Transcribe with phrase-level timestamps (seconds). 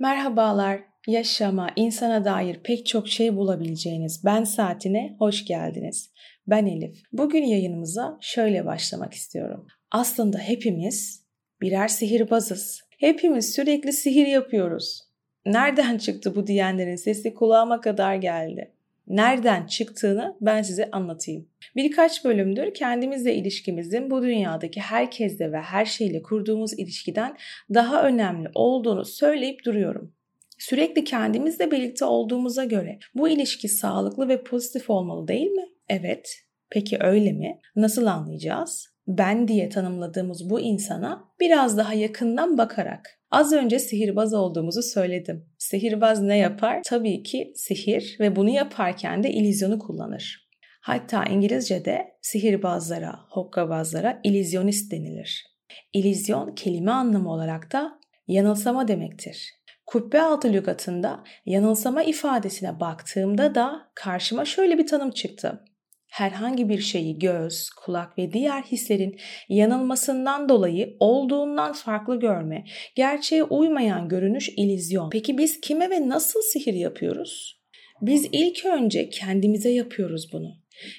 [0.00, 6.12] Merhabalar, yaşama, insana dair pek çok şey bulabileceğiniz Ben Saatine hoş geldiniz.
[6.46, 7.02] Ben Elif.
[7.12, 9.66] Bugün yayınımıza şöyle başlamak istiyorum.
[9.90, 11.26] Aslında hepimiz
[11.60, 12.80] birer sihirbazız.
[12.98, 15.02] Hepimiz sürekli sihir yapıyoruz.
[15.46, 18.72] Nereden çıktı bu diyenlerin sesi kulağıma kadar geldi
[19.10, 21.48] nereden çıktığını ben size anlatayım.
[21.76, 27.36] Birkaç bölümdür kendimizle ilişkimizin bu dünyadaki herkesle ve her şeyle kurduğumuz ilişkiden
[27.74, 30.12] daha önemli olduğunu söyleyip duruyorum.
[30.58, 35.66] Sürekli kendimizle birlikte olduğumuza göre bu ilişki sağlıklı ve pozitif olmalı değil mi?
[35.88, 36.36] Evet.
[36.70, 37.60] Peki öyle mi?
[37.76, 38.89] Nasıl anlayacağız?
[39.18, 45.46] Ben diye tanımladığımız bu insana biraz daha yakından bakarak Az önce sihirbaz olduğumuzu söyledim.
[45.58, 46.80] Sihirbaz ne yapar?
[46.84, 50.48] Tabii ki sihir ve bunu yaparken de ilizyonu kullanır.
[50.80, 55.46] Hatta İngilizce'de sihirbazlara, hokkabazlara ilizyonist denilir.
[55.92, 59.50] İlizyon kelime anlamı olarak da yanılsama demektir.
[59.86, 65.64] Kubbe altı lügatında yanılsama ifadesine baktığımda da karşıma şöyle bir tanım çıktı
[66.10, 74.08] herhangi bir şeyi göz, kulak ve diğer hislerin yanılmasından dolayı olduğundan farklı görme, gerçeğe uymayan
[74.08, 75.10] görünüş ilizyon.
[75.10, 77.60] Peki biz kime ve nasıl sihir yapıyoruz?
[78.02, 80.56] Biz ilk önce kendimize yapıyoruz bunu.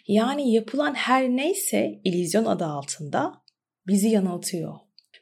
[0.07, 3.33] Yani yapılan her neyse ilizyon adı altında
[3.87, 4.75] bizi yanıltıyor.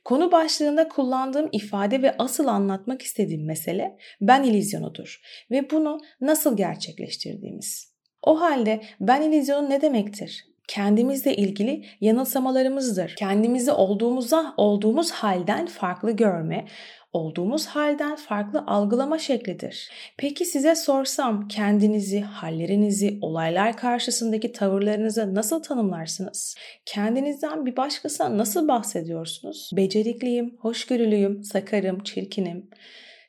[0.05, 7.88] Konu başlığında kullandığım ifade ve asıl anlatmak istediğim mesele ben ilizyonudur ve bunu nasıl gerçekleştirdiğimiz.
[8.23, 10.45] O halde ben illüzyonun ne demektir?
[10.67, 13.15] Kendimizle ilgili yanılsamalarımızdır.
[13.17, 16.65] Kendimizi olduğumuza, olduğumuz halden farklı görme,
[17.13, 19.91] olduğumuz halden farklı algılama şeklidir.
[20.17, 26.55] Peki size sorsam kendinizi, hallerinizi, olaylar karşısındaki tavırlarınızı nasıl tanımlarsınız?
[26.85, 29.71] Kendinizden bir başkasına nasıl bahsediyorsunuz?
[29.75, 32.69] Becerikliyim, hoşgörülüyüm, sakarım, çirkinim,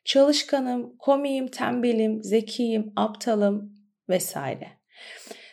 [0.05, 3.73] çalışkanım, komiyim, tembelim, zekiyim, aptalım
[4.09, 4.80] vesaire.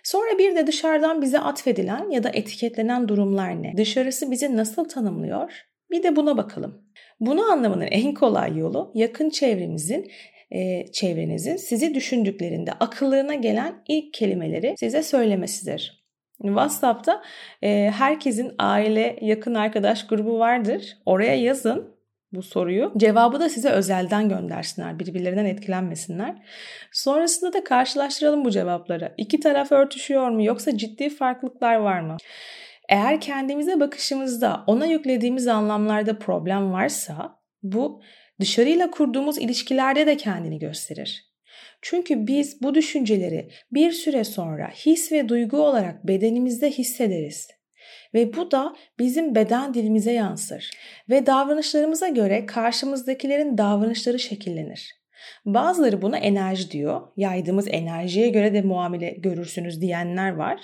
[0.04, 3.74] Sonra bir de dışarıdan bize atfedilen ya da etiketlenen durumlar ne?
[3.78, 5.66] Dışarısı bizi nasıl tanımlıyor?
[5.92, 6.82] Bir de buna bakalım.
[7.20, 10.12] Bunu anlamanın en kolay yolu yakın çevremizin
[10.52, 16.08] e, çevrenizin sizi düşündüklerinde akıllarına gelen ilk kelimeleri size söylemesidir.
[16.42, 17.24] WhatsApp'ta
[17.62, 20.98] e, herkesin aile, yakın arkadaş grubu vardır.
[21.06, 21.97] Oraya yazın
[22.38, 22.94] bu soruyu.
[22.98, 25.00] Cevabı da size özelden göndersinler.
[25.00, 26.36] Birbirlerinden etkilenmesinler.
[26.92, 29.14] Sonrasında da karşılaştıralım bu cevapları.
[29.18, 32.18] İki taraf örtüşüyor mu yoksa ciddi farklılıklar var mı?
[32.90, 38.02] Eğer kendimize bakışımızda ona yüklediğimiz anlamlarda problem varsa bu
[38.40, 41.28] dışarıyla kurduğumuz ilişkilerde de kendini gösterir.
[41.82, 47.57] Çünkü biz bu düşünceleri bir süre sonra his ve duygu olarak bedenimizde hissederiz.
[48.14, 50.70] Ve bu da bizim beden dilimize yansır
[51.10, 54.98] ve davranışlarımıza göre karşımızdakilerin davranışları şekillenir.
[55.46, 57.02] Bazıları buna enerji diyor.
[57.18, 60.60] Yaydığımız enerjiye göre de muamele görürsünüz diyenler var.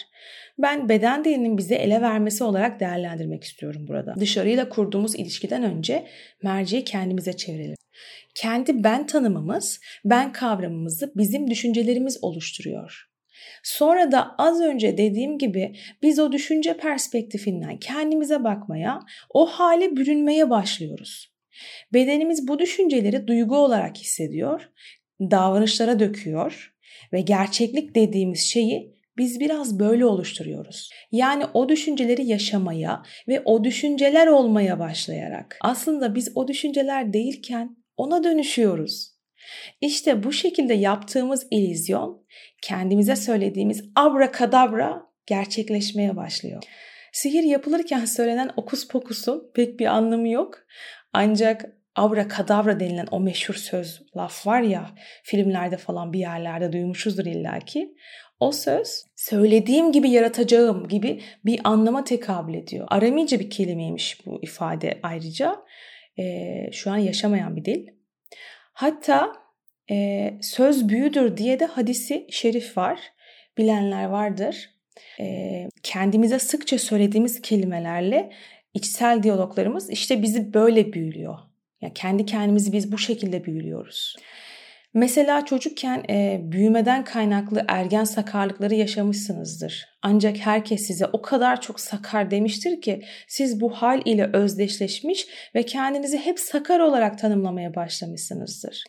[0.58, 4.16] Ben beden dilinin bize ele vermesi olarak değerlendirmek istiyorum burada.
[4.20, 6.08] Dışarıyla kurduğumuz ilişkiden önce
[6.44, 7.76] merceği kendimize çevirelim.
[8.36, 13.13] Kendi ben tanımımız, ben kavramımızı bizim düşüncelerimiz oluşturuyor.
[13.64, 19.00] Sonra da az önce dediğim gibi biz o düşünce perspektifinden kendimize bakmaya,
[19.34, 21.34] o hale bürünmeye başlıyoruz.
[21.94, 24.70] Bedenimiz bu düşünceleri duygu olarak hissediyor,
[25.22, 26.74] davranışlara döküyor
[27.14, 30.90] ve gerçeklik dediğimiz şeyi biz biraz böyle oluşturuyoruz.
[31.12, 38.24] Yani o düşünceleri yaşamaya ve o düşünceler olmaya başlayarak aslında biz o düşünceler değilken ona
[38.24, 39.13] dönüşüyoruz.
[39.82, 42.26] İşte bu şekilde yaptığımız illüzyon
[42.62, 46.64] kendimize söylediğimiz abrakadabra gerçekleşmeye başlıyor.
[47.12, 50.60] Sihir yapılırken söylenen okus pokusun pek bir anlamı yok.
[51.14, 51.66] Ancak
[51.96, 54.90] abrakadabra denilen o meşhur söz laf var ya
[55.24, 57.96] filmlerde falan bir yerlerde duymuşuzdur illaki.
[58.40, 62.88] O söz söylediğim gibi yaratacağım gibi bir anlama tekabül ediyor.
[62.90, 65.56] Aramice bir kelimeymiş bu ifade ayrıca.
[66.20, 67.88] Ee, şu an yaşamayan bir dil.
[68.74, 69.34] Hatta
[69.92, 73.00] e, söz büyüdür diye de hadisi şerif var.
[73.58, 74.70] Bilenler vardır.
[75.20, 78.32] E, kendimize sıkça söylediğimiz kelimelerle
[78.74, 81.38] içsel diyaloglarımız işte bizi böyle büyülüyor.
[81.82, 84.16] Yani kendi kendimizi biz bu şekilde büyülüyoruz.
[84.94, 89.86] Mesela çocukken e, büyümeden kaynaklı ergen sakarlıkları yaşamışsınızdır.
[90.02, 95.64] Ancak herkes size o kadar çok sakar demiştir ki siz bu hal ile özdeşleşmiş ve
[95.64, 98.84] kendinizi hep sakar olarak tanımlamaya başlamışsınızdır.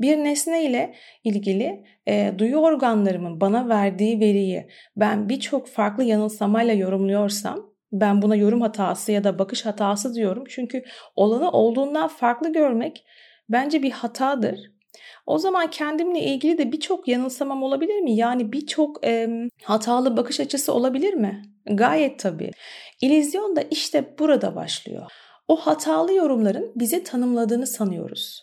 [0.00, 0.94] Bir nesne ile
[1.24, 8.60] ilgili e, duyu organlarımın bana verdiği veriyi ben birçok farklı yanılsamayla yorumluyorsam ben buna yorum
[8.60, 10.44] hatası ya da bakış hatası diyorum.
[10.48, 10.84] Çünkü
[11.16, 13.04] olanı olduğundan farklı görmek
[13.48, 14.79] bence bir hatadır
[15.26, 18.16] O zaman kendimle ilgili de birçok yanılsamam olabilir mi?
[18.16, 19.28] Yani birçok e,
[19.62, 21.42] hatalı bakış açısı olabilir mi?
[21.66, 22.50] Gayet tabii.
[23.00, 25.12] İllüzyon da işte burada başlıyor.
[25.48, 28.42] O hatalı yorumların bizi tanımladığını sanıyoruz.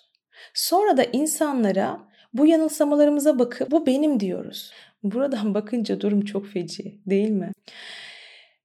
[0.54, 4.72] Sonra da insanlara bu yanılsamalarımıza bakıp bu benim diyoruz.
[5.04, 7.52] Buradan bakınca durum çok feci değil mi?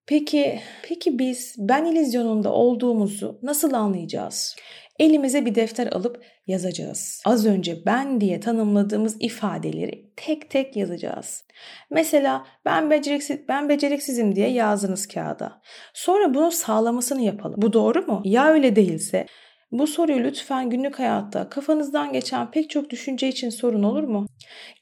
[0.07, 4.57] Peki, peki biz ben ilizyonunda olduğumuzu nasıl anlayacağız?
[5.03, 7.23] Elimize bir defter alıp yazacağız.
[7.27, 11.45] Az önce ben diye tanımladığımız ifadeleri tek tek yazacağız.
[11.91, 15.63] Mesela ben beceriksiz ben beceriksizim diye yazdınız kağıda.
[15.95, 17.63] Sonra bunu sağlamasını yapalım.
[17.63, 18.23] Bu doğru mu?
[18.25, 19.27] Ya öyle değilse
[19.73, 24.27] bu soruyu lütfen günlük hayatta kafanızdan geçen pek çok düşünce için sorun olur mu?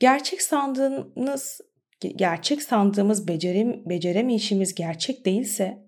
[0.00, 1.60] Gerçek sandığınız
[2.16, 5.78] gerçek sandığımız becerim, beceremeyişimiz gerçek değilse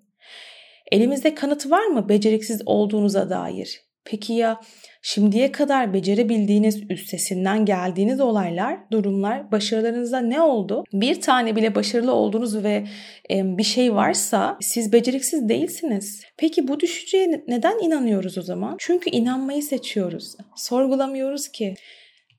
[0.92, 3.91] elimizde kanıt var mı beceriksiz olduğunuza dair?
[4.04, 4.60] Peki ya
[5.02, 10.84] şimdiye kadar becerebildiğiniz üstesinden geldiğiniz olaylar, durumlar, başarılarınızda ne oldu?
[10.92, 12.84] Bir tane bile başarılı olduğunuz ve
[13.30, 16.22] bir şey varsa siz beceriksiz değilsiniz.
[16.36, 18.76] Peki bu düşünceye neden inanıyoruz o zaman?
[18.78, 20.36] Çünkü inanmayı seçiyoruz.
[20.56, 21.74] Sorgulamıyoruz ki.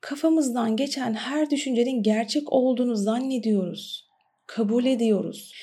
[0.02, 4.08] Kafamızdan geçen her düşüncenin gerçek olduğunu zannediyoruz.
[4.48, 5.54] Kabul ediyoruz.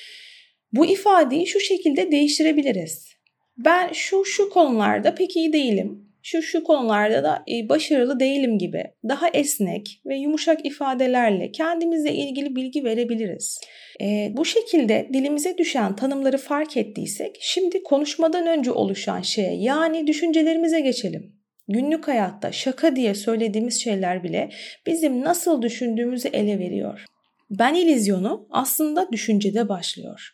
[0.73, 3.10] Bu ifadeyi şu şekilde değiştirebiliriz
[3.57, 6.11] ben şu şu konularda pek iyi değilim.
[6.23, 12.55] Şu şu konularda da e, başarılı değilim gibi daha esnek ve yumuşak ifadelerle kendimizle ilgili
[12.55, 13.61] bilgi verebiliriz.
[14.01, 20.79] E, bu şekilde dilimize düşen tanımları fark ettiysek şimdi konuşmadan önce oluşan şeye yani düşüncelerimize
[20.79, 21.35] geçelim.
[21.67, 24.49] Günlük hayatta şaka diye söylediğimiz şeyler bile
[24.85, 27.05] bizim nasıl düşündüğümüzü ele veriyor.
[27.49, 30.31] Ben ilizyonu aslında düşüncede başlıyor.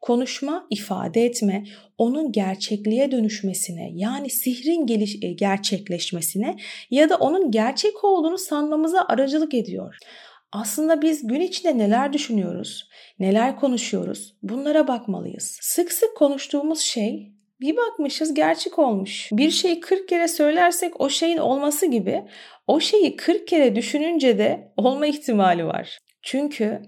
[0.00, 1.64] Konuşma, ifade etme,
[1.98, 6.56] onun gerçekliğe dönüşmesine yani sihrin geliş, e, gerçekleşmesine
[6.90, 9.96] ya da onun gerçek olduğunu sanmamıza aracılık ediyor.
[10.52, 15.58] Aslında biz gün içinde neler düşünüyoruz, neler konuşuyoruz bunlara bakmalıyız.
[15.60, 19.28] Sık sık konuştuğumuz şey bir bakmışız gerçek olmuş.
[19.32, 22.24] Bir şeyi 40 kere söylersek o şeyin olması gibi
[22.66, 25.98] o şeyi 40 kere düşününce de olma ihtimali var.
[26.22, 26.82] Çünkü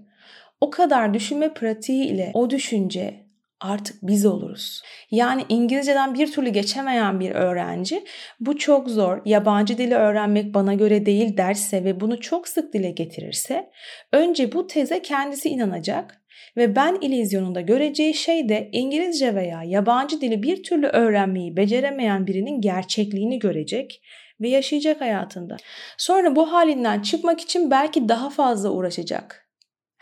[0.62, 3.14] o kadar düşünme pratiği ile o düşünce
[3.61, 4.82] artık biz oluruz.
[5.11, 8.05] Yani İngilizceden bir türlü geçemeyen bir öğrenci
[8.41, 12.91] bu çok zor, yabancı dili öğrenmek bana göre değil derse ve bunu çok sık dile
[12.91, 13.70] getirirse
[14.12, 16.23] önce bu teze kendisi inanacak
[16.56, 22.61] ve ben ilizyonunda göreceği şey de İngilizce veya yabancı dili bir türlü öğrenmeyi beceremeyen birinin
[22.61, 24.03] gerçekliğini görecek
[24.41, 25.56] ve yaşayacak hayatında.
[25.99, 29.43] Sonra bu halinden çıkmak için belki daha fazla uğraşacak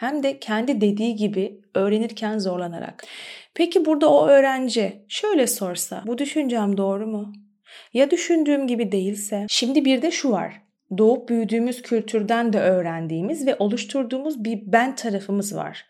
[0.00, 3.04] hem de kendi dediği gibi öğrenirken zorlanarak.
[3.54, 7.32] Peki burada o öğrenci şöyle sorsa bu düşüncem doğru mu?
[7.94, 9.46] Ya düşündüğüm gibi değilse?
[9.48, 10.62] Şimdi bir de şu var.
[10.98, 15.86] Doğup büyüdüğümüz kültürden de öğrendiğimiz ve oluşturduğumuz bir ben tarafımız var.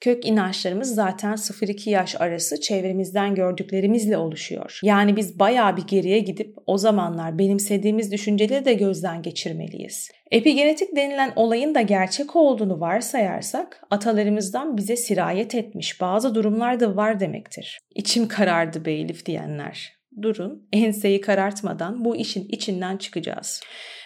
[0.00, 4.80] Kök inançlarımız zaten 0-2 yaş arası çevremizden gördüklerimizle oluşuyor.
[4.82, 10.10] Yani biz bayağı bir geriye gidip o zamanlar benimsediğimiz düşünceleri de gözden geçirmeliyiz.
[10.30, 17.20] Epigenetik denilen olayın da gerçek olduğunu varsayarsak atalarımızdan bize sirayet etmiş bazı durumlar da var
[17.20, 17.78] demektir.
[17.94, 19.97] İçim karardı be diyenler.
[20.22, 23.60] Durun enseyi karartmadan bu işin içinden çıkacağız.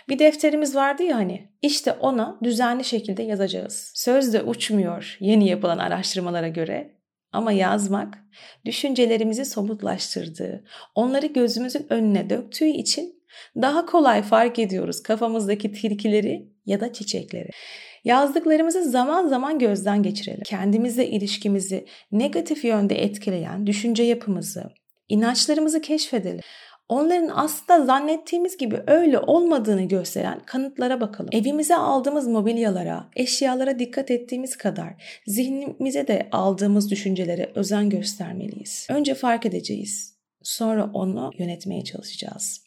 [0.09, 3.93] Bir defterimiz vardı ya hani işte ona düzenli şekilde yazacağız.
[3.95, 7.03] Söz de uçmuyor yeni yapılan araştırmalara göre
[7.33, 8.19] ama yazmak
[8.65, 10.65] düşüncelerimizi somutlaştırdığı,
[10.95, 13.23] onları gözümüzün önüne döktüğü için
[13.57, 17.51] daha kolay fark ediyoruz kafamızdaki tilkileri ya da çiçekleri.
[18.05, 20.43] Yazdıklarımızı zaman zaman gözden geçirelim.
[20.45, 24.71] Kendimizle ilişkimizi negatif yönde etkileyen düşünce yapımızı,
[25.13, 26.41] inançlarımızı keşfedelim.
[26.89, 31.31] Onların aslında zannettiğimiz gibi öyle olmadığını gösteren kanıtlara bakalım.
[31.33, 38.87] Evimize aldığımız mobilyalara, eşyalara dikkat ettiğimiz kadar zihnimize de aldığımız düşüncelere özen göstermeliyiz.
[38.91, 40.15] Önce fark edeceğiz.
[40.43, 42.63] Sonra onu yönetmeye çalışacağız.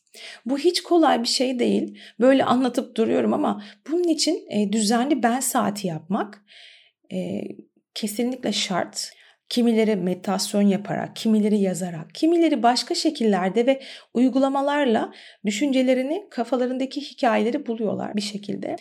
[0.46, 1.98] Bu hiç kolay bir şey değil.
[2.20, 6.46] Böyle anlatıp duruyorum ama bunun için e, düzenli ben saati yapmak
[7.14, 7.42] e,
[7.94, 9.12] kesinlikle şart.
[9.50, 13.82] Kimileri meditasyon yaparak, kimileri yazarak, kimileri başka şekillerde ve
[14.14, 15.14] uygulamalarla
[15.46, 18.76] düşüncelerini, kafalarındaki hikayeleri buluyorlar bir şekilde.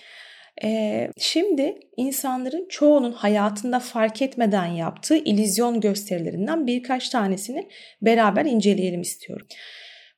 [0.62, 7.68] Ee, şimdi insanların çoğunun hayatında fark etmeden yaptığı ilizyon gösterilerinden birkaç tanesini
[8.02, 9.46] beraber inceleyelim istiyorum.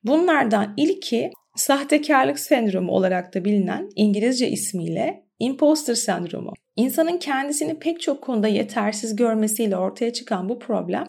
[0.03, 6.53] Bunlardan ilki sahtekarlık sendromu olarak da bilinen İngilizce ismiyle imposter sendromu.
[6.75, 11.05] İnsanın kendisini pek çok konuda yetersiz görmesiyle ortaya çıkan bu problem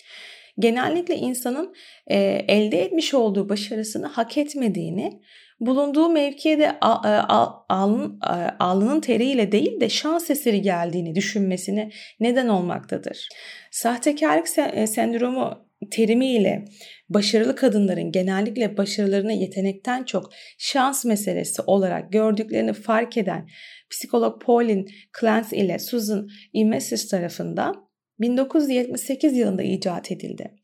[0.59, 1.75] genellikle insanın
[2.07, 2.19] e,
[2.49, 5.21] elde etmiş olduğu başarısını hak etmediğini,
[5.61, 8.21] bulunduğu mevkiye de alnın,
[8.59, 13.29] alnının teriyle değil de şans eseri geldiğini düşünmesine neden olmaktadır.
[13.71, 14.49] Sahtekarlık
[14.89, 16.65] sendromu terimiyle
[17.09, 23.49] başarılı kadınların genellikle başarılarını yetenekten çok şans meselesi olarak gördüklerini fark eden
[23.91, 24.85] psikolog Pauline
[25.21, 27.89] Clance ile Susan Imesis tarafından
[28.21, 30.58] 1978 yılında icat edildi.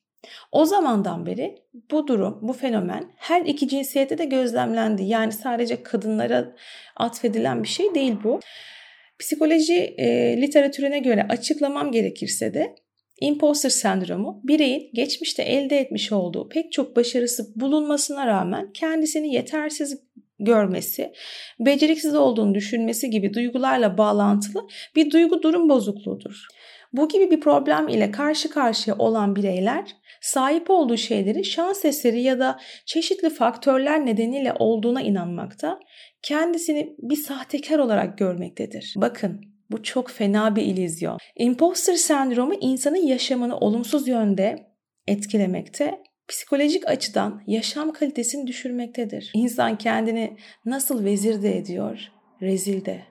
[0.53, 1.55] O zamandan beri
[1.91, 5.03] bu durum, bu fenomen her iki cinsiyette de gözlemlendi.
[5.03, 6.55] Yani sadece kadınlara
[6.97, 8.41] atfedilen bir şey değil bu.
[9.19, 12.75] Psikoloji e, literatürüne göre açıklamam gerekirse de
[13.21, 20.01] Imposter sendromu bireyin geçmişte elde etmiş olduğu pek çok başarısı bulunmasına rağmen kendisini yetersiz
[20.39, 21.13] görmesi,
[21.61, 26.47] beceriksiz olduğunu düşünmesi gibi duygularla bağlantılı bir duygu durum bozukluğudur.
[26.93, 32.39] Bu gibi bir problem ile karşı karşıya olan bireyler sahip olduğu şeyleri şans eseri ya
[32.39, 35.81] da çeşitli faktörler nedeniyle olduğuna inanmakta,
[36.23, 38.95] kendisini bir sahtekar olarak görmektedir.
[38.97, 41.19] Bakın bu çok fena bir ilizyon.
[41.37, 44.57] Imposter sendromu insanın yaşamını olumsuz yönde
[45.07, 49.31] etkilemekte, psikolojik açıdan yaşam kalitesini düşürmektedir.
[49.35, 51.99] İnsan kendini nasıl vezir de ediyor,
[52.43, 53.03] rezil de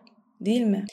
[0.41, 0.85] değil mi?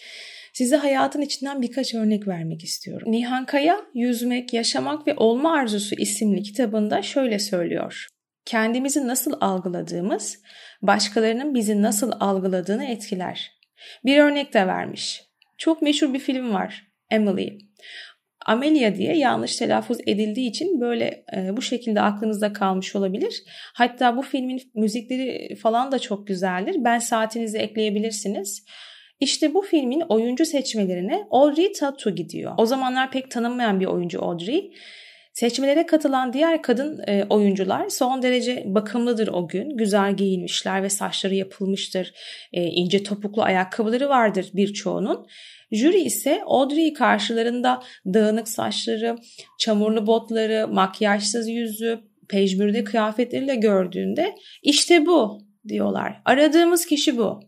[0.53, 3.13] Size hayatın içinden birkaç örnek vermek istiyorum.
[3.13, 8.07] Nihan Kaya, Yüzmek, Yaşamak ve Olma Arzusu isimli kitabında şöyle söylüyor.
[8.45, 10.43] Kendimizi nasıl algıladığımız,
[10.83, 13.51] başkalarının bizi nasıl algıladığını etkiler.
[14.05, 15.23] Bir örnek de vermiş.
[15.59, 17.59] Çok meşhur bir film var, Emily.
[18.47, 23.43] Amelia diye yanlış telaffuz edildiği için böyle e, bu şekilde aklınızda kalmış olabilir.
[23.75, 26.77] Hatta bu filmin müzikleri falan da çok güzeldir.
[26.79, 28.65] Ben saatinizi ekleyebilirsiniz.
[29.21, 32.53] İşte bu filmin oyuncu seçmelerine Audrey Tautou gidiyor.
[32.59, 34.73] O zamanlar pek tanınmayan bir oyuncu Audrey.
[35.33, 39.77] Seçmelere katılan diğer kadın e, oyuncular son derece bakımlıdır o gün.
[39.77, 42.13] Güzel giyinmişler ve saçları yapılmıştır.
[42.53, 45.27] E, ince topuklu ayakkabıları vardır birçoğunun.
[45.73, 49.17] Jüri ise Audrey karşılarında dağınık saçları,
[49.59, 56.23] çamurlu botları, makyajsız yüzü, pejmürde kıyafetleriyle gördüğünde işte bu diyorlar.
[56.25, 57.41] Aradığımız kişi bu.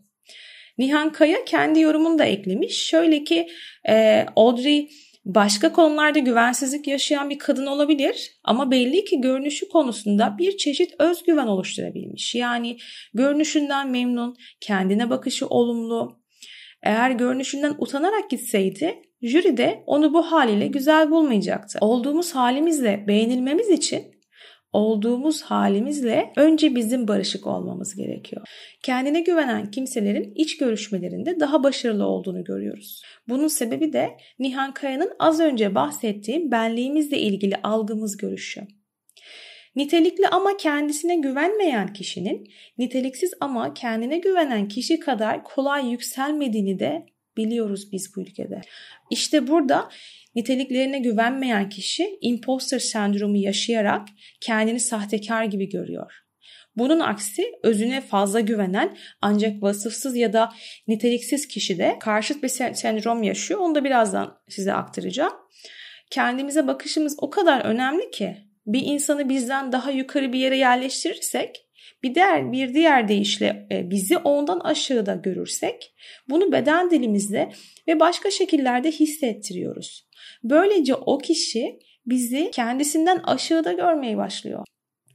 [0.77, 2.85] Nihan Kaya kendi yorumunu da eklemiş.
[2.85, 3.47] Şöyle ki
[3.89, 4.89] e, Audrey
[5.25, 11.47] başka konularda güvensizlik yaşayan bir kadın olabilir ama belli ki görünüşü konusunda bir çeşit özgüven
[11.47, 12.35] oluşturabilmiş.
[12.35, 12.77] Yani
[13.13, 16.22] görünüşünden memnun, kendine bakışı olumlu.
[16.83, 21.79] Eğer görünüşünden utanarak gitseydi jüri de onu bu haliyle güzel bulmayacaktı.
[21.81, 24.13] Olduğumuz halimizle beğenilmemiz için
[24.73, 28.47] olduğumuz halimizle önce bizim barışık olmamız gerekiyor.
[28.83, 33.01] Kendine güvenen kimselerin iç görüşmelerinde daha başarılı olduğunu görüyoruz.
[33.29, 34.09] Bunun sebebi de
[34.39, 38.61] Nihan Kaya'nın az önce bahsettiğim benliğimizle ilgili algımız görüşü.
[39.75, 47.05] Nitelikli ama kendisine güvenmeyen kişinin niteliksiz ama kendine güvenen kişi kadar kolay yükselmediğini de
[47.37, 48.61] biliyoruz biz bu ülkede.
[49.09, 49.89] İşte burada
[50.35, 54.07] Niteliklerine güvenmeyen kişi imposter sendromu yaşayarak
[54.41, 56.11] kendini sahtekar gibi görüyor.
[56.75, 60.53] Bunun aksi özüne fazla güvenen ancak vasıfsız ya da
[60.87, 63.59] niteliksiz kişi de karşıt bir sendrom yaşıyor.
[63.59, 65.33] Onu da birazdan size aktaracağım.
[66.11, 71.65] Kendimize bakışımız o kadar önemli ki bir insanı bizden daha yukarı bir yere yerleştirirsek
[72.03, 75.93] bir diğer bir diğer deyişle e, bizi ondan aşağıda görürsek
[76.29, 77.51] bunu beden dilimizle
[77.87, 80.07] ve başka şekillerde hissettiriyoruz.
[80.43, 84.65] Böylece o kişi bizi kendisinden aşağıda görmeye başlıyor.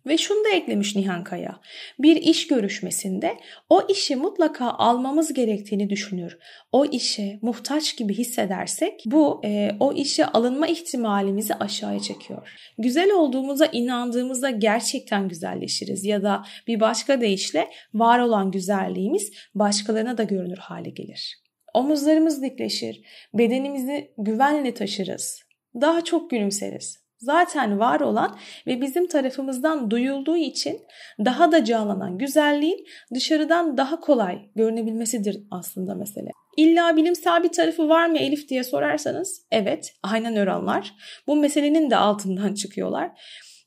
[0.09, 1.61] Ve şunu da eklemiş Nihan Kaya.
[1.99, 3.37] Bir iş görüşmesinde
[3.69, 6.39] o işi mutlaka almamız gerektiğini düşünür.
[6.73, 12.49] O işe muhtaç gibi hissedersek bu e, o işe alınma ihtimalimizi aşağıya çekiyor.
[12.79, 20.23] Güzel olduğumuza inandığımızda gerçekten güzelleşiriz ya da bir başka deyişle var olan güzelliğimiz başkalarına da
[20.23, 21.39] görünür hale gelir.
[21.75, 23.01] Omuzlarımız dikleşir,
[23.35, 25.43] bedenimizi güvenle taşırız.
[25.81, 27.08] Daha çok gülümseriz.
[27.19, 30.81] Zaten var olan ve bizim tarafımızdan duyulduğu için
[31.25, 36.31] daha da canlanan güzelliğin dışarıdan daha kolay görünebilmesidir aslında mesele.
[36.57, 40.95] İlla bilimsel bir tarafı var mı Elif diye sorarsanız evet aynen nöronlar
[41.27, 43.11] bu meselenin de altından çıkıyorlar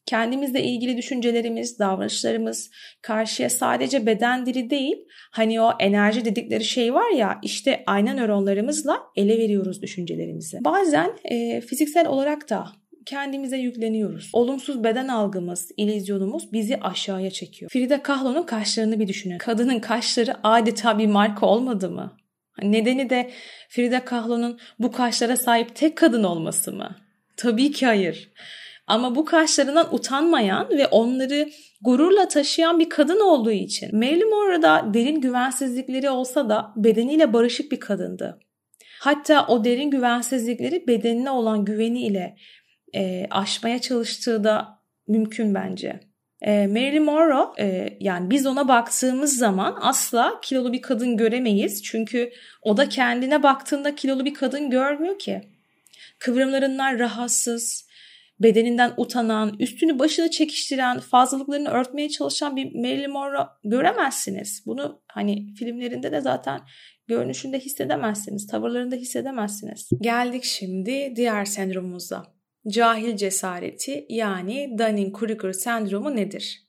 [0.06, 4.96] kendimizle ilgili düşüncelerimiz, davranışlarımız karşıya sadece beden dili değil,
[5.32, 10.58] hani o enerji dedikleri şey var ya işte ayna nöronlarımızla ele veriyoruz düşüncelerimizi.
[10.66, 14.30] Bazen e, fiziksel olarak da kendimize yükleniyoruz.
[14.34, 17.72] Olumsuz beden algımız, ilizyonumuz bizi aşağıya çekiyor.
[17.72, 19.38] Frida Kahlo'nun kaşlarını bir düşünün.
[19.38, 22.18] Kadının kaşları adeta bir marka olmadı mı?
[22.62, 23.32] Nedeni de
[23.70, 26.96] Frida Kahlo'nun bu kaşlara sahip tek kadın olması mı?
[27.38, 28.32] Tabii ki hayır.
[28.88, 31.50] Ama bu kaşlarından utanmayan ve onları
[31.82, 37.80] gururla taşıyan bir kadın olduğu için Marilyn Monroe'da derin güvensizlikleri olsa da bedeniyle barışık bir
[37.80, 38.40] kadındı.
[39.00, 42.36] Hatta o derin güvensizlikleri bedenine olan güveniyle
[42.96, 46.00] e, aşmaya çalıştığı da mümkün bence.
[46.42, 51.84] E, Marilyn Monroe e, yani biz ona baktığımız zaman asla kilolu bir kadın göremeyiz.
[51.84, 52.32] Çünkü
[52.62, 55.42] o da kendine baktığında kilolu bir kadın görmüyor ki.
[56.20, 57.88] Kıvrımlarından rahatsız,
[58.40, 64.64] bedeninden utanan, üstünü başını çekiştiren, fazlalıklarını örtmeye çalışan bir Marilyn Monroe göremezsiniz.
[64.66, 66.62] Bunu hani filmlerinde de zaten
[67.08, 69.90] görünüşünde hissedemezsiniz, tavırlarında hissedemezsiniz.
[70.02, 72.41] Geldik şimdi diğer sendromumuza.
[72.68, 76.66] Cahil cesareti yani Dunning-Kruger sendromu nedir?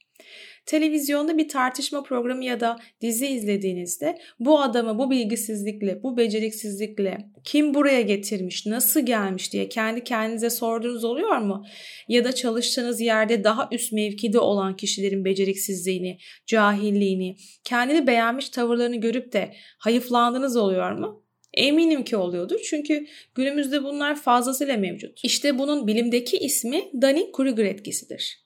[0.66, 7.74] Televizyonda bir tartışma programı ya da dizi izlediğinizde bu adamı bu bilgisizlikle, bu beceriksizlikle kim
[7.74, 11.64] buraya getirmiş, nasıl gelmiş diye kendi kendinize sorduğunuz oluyor mu?
[12.08, 19.32] Ya da çalıştığınız yerde daha üst mevkide olan kişilerin beceriksizliğini, cahilliğini, kendini beğenmiş tavırlarını görüp
[19.32, 21.21] de hayıflandığınız oluyor mu?
[21.54, 25.20] Eminim ki oluyordur çünkü günümüzde bunlar fazlasıyla mevcut.
[25.24, 28.42] İşte bunun bilimdeki ismi Dunning-Kruger etkisidir.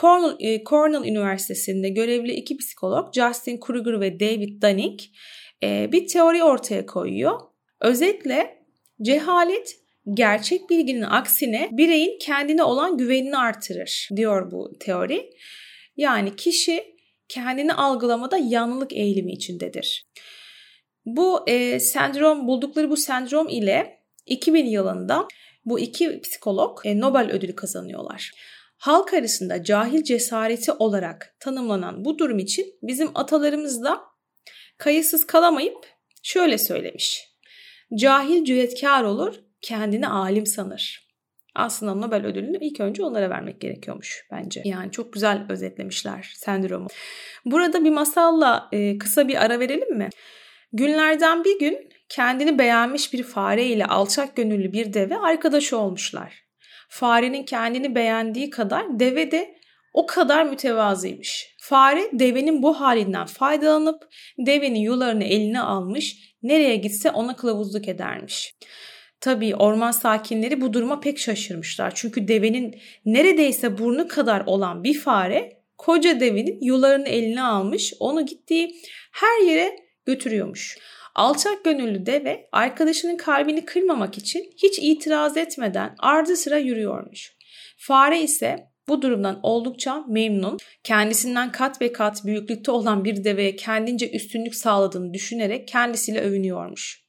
[0.00, 5.00] Cornell, e, Cornell Üniversitesi'nde görevli iki psikolog Justin Kruger ve David Dunning
[5.62, 7.40] e, bir teori ortaya koyuyor.
[7.80, 8.58] Özetle
[9.02, 9.76] cehalet
[10.14, 15.30] gerçek bilginin aksine bireyin kendine olan güvenini artırır diyor bu teori.
[15.96, 16.96] Yani kişi
[17.28, 20.06] kendini algılamada yanlılık eğilimi içindedir.
[21.06, 25.28] Bu e, sendrom buldukları bu sendrom ile 2000 yılında
[25.64, 28.30] bu iki psikolog e, Nobel ödülü kazanıyorlar.
[28.76, 34.00] Halk arasında cahil cesareti olarak tanımlanan bu durum için bizim atalarımız da
[34.78, 35.86] kayıtsız kalamayıp
[36.22, 37.28] şöyle söylemiş.
[37.94, 41.06] Cahil cüretkar olur, kendini alim sanır.
[41.54, 44.62] Aslında Nobel ödülünü ilk önce onlara vermek gerekiyormuş bence.
[44.64, 46.88] Yani çok güzel özetlemişler sendromu.
[47.44, 50.08] Burada bir masalla e, kısa bir ara verelim mi?
[50.72, 56.44] Günlerden bir gün kendini beğenmiş bir fare ile alçak gönüllü bir deve arkadaş olmuşlar.
[56.88, 59.56] Farenin kendini beğendiği kadar deve de
[59.92, 61.56] o kadar mütevazıymış.
[61.58, 68.54] Fare devenin bu halinden faydalanıp devenin yularını eline almış, nereye gitse ona kılavuzluk edermiş.
[69.20, 71.92] Tabii orman sakinleri bu duruma pek şaşırmışlar.
[71.94, 78.76] Çünkü devenin neredeyse burnu kadar olan bir fare koca devenin yularını eline almış, onu gittiği
[79.12, 80.78] her yere götürüyormuş.
[81.14, 87.36] Alçak gönüllü deve arkadaşının kalbini kırmamak için hiç itiraz etmeden ardı sıra yürüyormuş.
[87.76, 90.58] Fare ise bu durumdan oldukça memnun.
[90.84, 97.06] Kendisinden kat ve kat büyüklükte olan bir deveye kendince üstünlük sağladığını düşünerek kendisiyle övünüyormuş.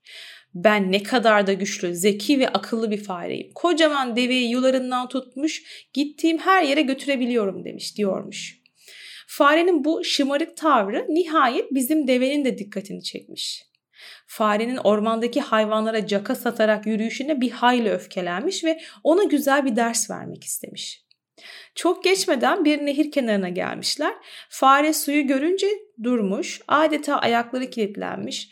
[0.54, 3.52] Ben ne kadar da güçlü, zeki ve akıllı bir fareyim.
[3.56, 8.62] Kocaman deveyi yularından tutmuş, gittiğim her yere götürebiliyorum demiş diyormuş.
[9.30, 13.64] Farenin bu şımarık tavrı nihayet bizim devenin de dikkatini çekmiş.
[14.28, 20.44] Farenin ormandaki hayvanlara caka satarak yürüyüşüne bir hayli öfkelenmiş ve ona güzel bir ders vermek
[20.44, 21.08] istemiş.
[21.76, 24.14] Çok geçmeden bir nehir kenarına gelmişler.
[24.50, 25.68] Fare suyu görünce
[26.04, 28.50] durmuş, adeta ayakları kilitlenmiş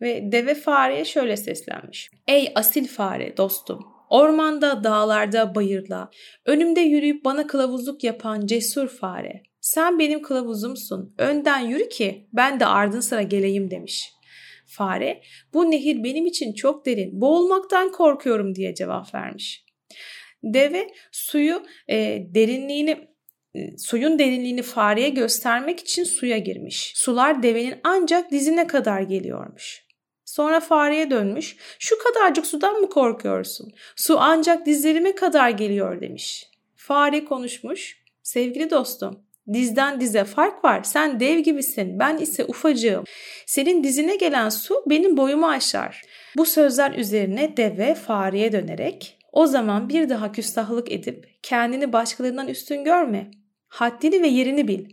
[0.00, 2.10] ve deve fareye şöyle seslenmiş.
[2.28, 6.10] Ey asil fare dostum, ormanda, dağlarda, bayırda,
[6.46, 9.42] önümde yürüyüp bana kılavuzluk yapan cesur fare.
[9.64, 14.12] Sen benim kılavuzumsun, önden yürü ki ben de ardın sıra geleyim demiş.
[14.66, 15.22] Fare,
[15.54, 19.64] bu nehir benim için çok derin, boğulmaktan korkuyorum diye cevap vermiş.
[20.42, 23.08] Deve suyu e, derinliğini
[23.54, 26.92] e, suyun derinliğini fareye göstermek için suya girmiş.
[26.96, 29.84] Sular devenin ancak dizine kadar geliyormuş.
[30.24, 31.56] Sonra fareye dönmüş.
[31.78, 33.72] Şu kadarcık sudan mı korkuyorsun?
[33.96, 36.46] Su ancak dizlerime kadar geliyor demiş.
[36.76, 38.04] Fare konuşmuş.
[38.22, 40.82] Sevgili dostum, Dizden dize fark var.
[40.82, 41.98] Sen dev gibisin.
[41.98, 43.04] Ben ise ufacığım.
[43.46, 46.02] Senin dizine gelen su benim boyumu aşar.
[46.36, 52.84] Bu sözler üzerine deve fareye dönerek o zaman bir daha küstahlık edip kendini başkalarından üstün
[52.84, 53.30] görme.
[53.68, 54.84] Haddini ve yerini bil.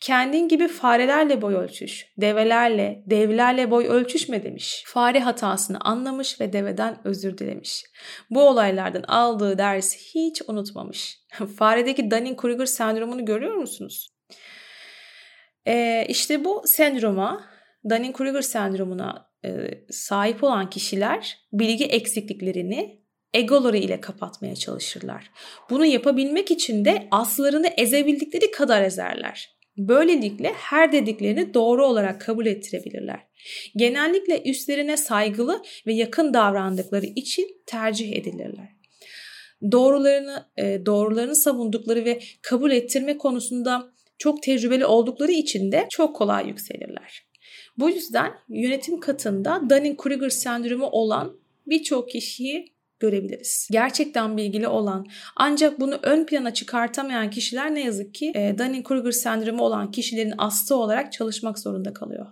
[0.00, 4.82] Kendin gibi farelerle boy ölçüş, develerle, devlerle boy ölçüşme demiş.
[4.86, 7.84] Fare hatasını anlamış ve deveden özür dilemiş.
[8.30, 11.18] Bu olaylardan aldığı dersi hiç unutmamış.
[11.56, 14.12] Faredeki Dunning-Kruger sendromunu görüyor musunuz?
[15.66, 17.44] Ee, işte bu sendroma,
[17.84, 19.50] Dunning-Kruger sendromuna e,
[19.90, 23.02] sahip olan kişiler bilgi eksikliklerini
[23.34, 25.30] egoları ile kapatmaya çalışırlar.
[25.70, 29.51] Bunu yapabilmek için de aslarını ezebildikleri kadar ezerler.
[29.76, 33.20] Böylelikle her dediklerini doğru olarak kabul ettirebilirler.
[33.76, 38.68] Genellikle üstlerine saygılı ve yakın davrandıkları için tercih edilirler.
[39.72, 46.48] doğrularını e, doğrularını savundukları ve kabul ettirme konusunda çok tecrübeli oldukları için de çok kolay
[46.48, 47.26] yükselirler.
[47.78, 52.71] Bu yüzden yönetim katında Dunning-Kruger sendromu olan birçok kişiyi
[53.02, 53.68] görebiliriz.
[53.70, 59.62] Gerçekten bilgili olan ancak bunu ön plana çıkartamayan kişiler ne yazık ki e, Dunning-Kruger sendromu
[59.62, 62.26] olan kişilerin aslı olarak çalışmak zorunda kalıyor.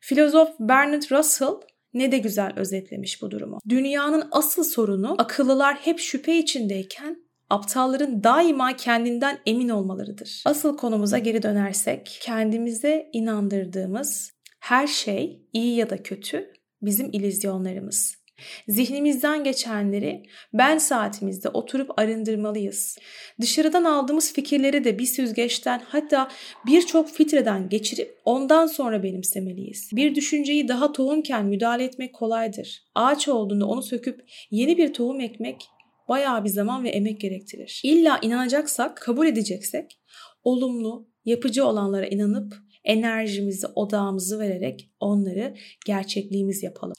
[0.00, 1.54] Filozof Bernard Russell
[1.94, 3.58] ne de güzel özetlemiş bu durumu.
[3.68, 7.16] Dünyanın asıl sorunu akıllılar hep şüphe içindeyken
[7.50, 10.42] aptalların daima kendinden emin olmalarıdır.
[10.46, 18.19] Asıl konumuza geri dönersek kendimize inandırdığımız her şey iyi ya da kötü bizim ilizyonlarımız.
[18.68, 20.22] Zihnimizden geçenleri
[20.52, 22.98] ben saatimizde oturup arındırmalıyız.
[23.40, 26.28] Dışarıdan aldığımız fikirleri de bir süzgeçten hatta
[26.66, 29.90] birçok filtreden geçirip ondan sonra benimsemeliyiz.
[29.92, 32.82] Bir düşünceyi daha tohumken müdahale etmek kolaydır.
[32.94, 35.68] Ağaç olduğunda onu söküp yeni bir tohum ekmek
[36.08, 37.80] bayağı bir zaman ve emek gerektirir.
[37.84, 40.00] İlla inanacaksak, kabul edeceksek
[40.44, 45.54] olumlu, yapıcı olanlara inanıp enerjimizi, odağımızı vererek onları
[45.86, 46.94] gerçekliğimiz yapalım.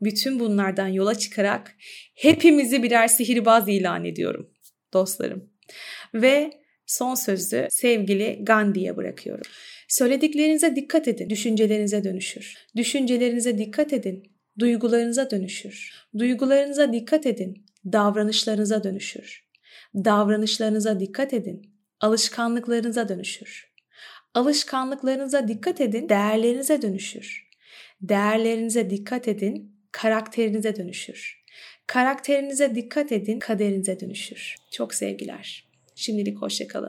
[0.00, 1.76] Bütün bunlardan yola çıkarak
[2.14, 4.50] hepimizi birer sihirbaz ilan ediyorum
[4.92, 5.50] dostlarım.
[6.14, 6.50] Ve
[6.86, 9.44] son sözü sevgili Gandhi'ye bırakıyorum.
[9.88, 12.54] Söylediklerinize dikkat edin, düşüncelerinize dönüşür.
[12.76, 14.22] Düşüncelerinize dikkat edin,
[14.58, 15.90] duygularınıza dönüşür.
[16.18, 19.44] Duygularınıza dikkat edin, davranışlarınıza dönüşür.
[19.94, 21.62] Davranışlarınıza dikkat edin,
[22.00, 23.73] alışkanlıklarınıza dönüşür.
[24.34, 27.48] Alışkanlıklarınıza dikkat edin, değerlerinize dönüşür.
[28.02, 31.44] Değerlerinize dikkat edin, karakterinize dönüşür.
[31.86, 34.56] Karakterinize dikkat edin, kaderinize dönüşür.
[34.70, 35.64] Çok sevgiler.
[35.94, 36.82] Şimdilik hoşçakalın.